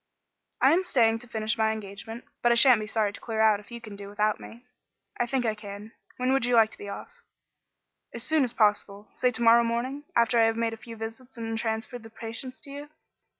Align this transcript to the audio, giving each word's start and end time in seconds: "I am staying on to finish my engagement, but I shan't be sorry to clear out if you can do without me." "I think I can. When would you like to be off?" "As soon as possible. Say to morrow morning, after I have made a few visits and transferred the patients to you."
"I 0.61 0.73
am 0.73 0.83
staying 0.83 1.13
on 1.13 1.19
to 1.19 1.27
finish 1.27 1.59
my 1.59 1.71
engagement, 1.71 2.23
but 2.41 2.51
I 2.51 2.55
shan't 2.55 2.81
be 2.81 2.87
sorry 2.87 3.13
to 3.13 3.19
clear 3.21 3.39
out 3.39 3.59
if 3.59 3.69
you 3.69 3.79
can 3.79 3.95
do 3.95 4.09
without 4.09 4.39
me." 4.39 4.65
"I 5.19 5.27
think 5.27 5.45
I 5.45 5.53
can. 5.53 5.91
When 6.17 6.33
would 6.33 6.43
you 6.43 6.55
like 6.55 6.71
to 6.71 6.77
be 6.79 6.89
off?" 6.89 7.21
"As 8.11 8.23
soon 8.23 8.43
as 8.43 8.51
possible. 8.51 9.09
Say 9.13 9.29
to 9.29 9.43
morrow 9.43 9.63
morning, 9.63 10.05
after 10.15 10.39
I 10.39 10.45
have 10.45 10.57
made 10.57 10.73
a 10.73 10.77
few 10.77 10.95
visits 10.97 11.37
and 11.37 11.55
transferred 11.55 12.01
the 12.01 12.09
patients 12.09 12.59
to 12.61 12.71
you." 12.71 12.89